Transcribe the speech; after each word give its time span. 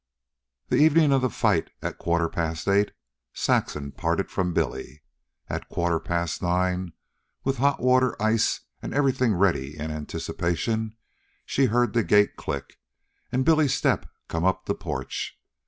The 0.69 0.77
evening 0.77 1.11
of 1.13 1.21
the 1.21 1.29
fight 1.29 1.69
at 1.83 1.99
quarter 1.99 2.27
past 2.27 2.67
eight, 2.67 2.91
Saxon 3.33 3.91
parted 3.91 4.31
from 4.31 4.51
Billy. 4.51 5.03
At 5.47 5.69
quarter 5.69 5.99
past 5.99 6.41
nine, 6.41 6.93
with 7.43 7.57
hot 7.57 7.79
water, 7.79 8.19
ice, 8.19 8.61
and 8.81 8.95
everything 8.95 9.35
ready 9.35 9.77
in 9.77 9.91
anticipation, 9.91 10.95
she 11.45 11.65
heard 11.65 11.93
the 11.93 12.01
gate 12.03 12.35
click 12.35 12.79
and 13.31 13.45
Billy's 13.45 13.75
step 13.75 14.09
come 14.27 14.43
up 14.43 14.65
the 14.65 14.73
porch. 14.73 15.39